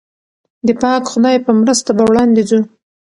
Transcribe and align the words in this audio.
د 0.67 0.69
پاک 0.81 1.03
خدای 1.11 1.37
په 1.45 1.51
مرسته 1.59 1.89
به 1.97 2.03
وړاندې 2.09 2.41
ځو. 2.49 2.59